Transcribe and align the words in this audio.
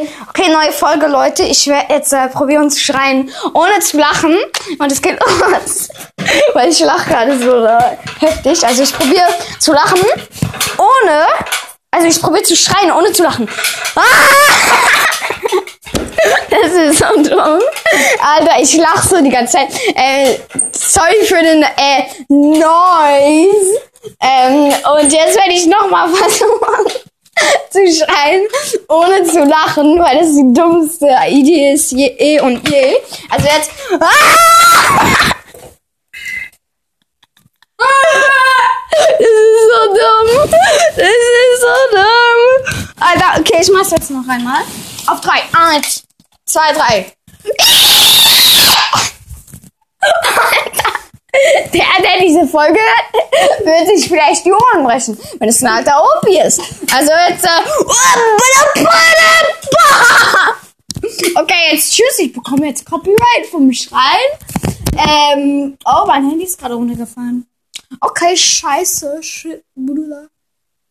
Okay, 0.00 0.48
neue 0.48 0.72
Folge, 0.72 1.06
Leute. 1.06 1.42
Ich 1.42 1.66
werde 1.66 1.92
jetzt 1.92 2.14
äh, 2.14 2.26
probieren 2.28 2.70
zu 2.70 2.80
schreien, 2.80 3.30
ohne 3.52 3.78
zu 3.80 3.98
lachen. 3.98 4.34
Und 4.78 4.90
es 4.90 5.02
geht 5.02 5.18
los. 5.40 5.90
Weil 6.54 6.70
ich 6.70 6.80
lache 6.80 7.10
gerade 7.10 7.38
so 7.38 7.66
äh, 7.66 7.98
heftig. 8.18 8.66
Also 8.66 8.84
ich 8.84 8.94
probiere 8.94 9.28
zu 9.58 9.74
lachen, 9.74 10.00
ohne. 10.78 11.26
Also 11.90 12.06
ich 12.06 12.22
probiere 12.22 12.42
zu 12.42 12.56
schreien, 12.56 12.90
ohne 12.90 13.12
zu 13.12 13.22
lachen. 13.22 13.46
Ah! 13.94 14.02
Das 16.48 16.72
ist 16.72 16.98
so 16.98 17.06
dumm. 17.22 17.60
Alter, 18.20 18.60
ich 18.60 18.76
lache 18.76 19.08
so 19.08 19.20
die 19.20 19.30
ganze 19.30 19.54
Zeit. 19.54 19.68
Äh, 19.94 20.38
sorry 20.70 21.24
für 21.24 21.42
den 21.42 21.62
äh, 21.62 22.04
Noise. 22.28 23.80
Ähm, 24.20 24.72
und 24.94 25.12
jetzt 25.12 25.36
werde 25.36 25.52
ich 25.52 25.66
nochmal 25.66 26.08
versuchen 26.14 26.61
zu 27.72 27.80
schreien, 27.92 28.46
ohne 28.88 29.24
zu 29.24 29.44
lachen, 29.44 29.98
weil 29.98 30.18
das 30.18 30.34
die 30.34 30.52
dummste 30.52 31.08
Idee 31.28 31.72
ist 31.72 31.92
je 31.92 32.06
eh 32.06 32.40
und 32.40 32.68
je. 32.68 32.96
Also 33.30 33.46
jetzt. 33.46 33.70
Ah! 33.98 35.32
Das 39.18 39.28
ist 39.28 39.68
so 39.70 39.80
dumm. 39.88 40.50
Das 40.96 41.08
ist 41.08 41.60
so 41.60 41.74
dumm. 41.96 42.92
Alter, 43.00 43.40
okay, 43.40 43.58
ich 43.62 43.70
mach's 43.72 43.90
jetzt 43.90 44.10
noch 44.10 44.28
einmal. 44.28 44.62
Auf 45.06 45.20
drei. 45.20 45.42
Eins, 45.52 46.04
zwei, 46.44 46.72
drei. 46.72 47.12
Alter. 50.00 50.92
Der, 51.72 51.84
der 52.02 52.20
diese 52.20 52.46
Folge 52.46 52.78
hört, 52.78 53.64
wird 53.88 53.98
sich 53.98 54.08
vielleicht 54.08 54.44
die 54.44 54.52
Ohren 54.52 54.84
brechen, 54.84 55.18
wenn 55.38 55.48
es 55.48 55.62
ein 55.62 55.68
alter 55.68 56.02
Opi 56.02 56.38
ist. 56.38 56.60
Also 56.92 57.12
jetzt, 57.28 57.44
äh, 57.44 57.48
Okay, 61.34 61.72
jetzt 61.72 61.92
tschüss, 61.92 62.18
ich 62.18 62.32
bekomme 62.32 62.68
jetzt 62.68 62.84
Copyright 62.84 63.46
vom 63.50 63.72
Schreien. 63.72 64.32
Ähm, 64.96 65.76
oh, 65.84 66.06
mein 66.06 66.28
Handy 66.28 66.44
ist 66.44 66.58
gerade 66.58 66.74
runtergefallen. 66.74 67.46
Okay, 68.00 68.36
scheiße, 68.36 69.22
shit, 69.22 69.64
Bruder. 69.74 70.28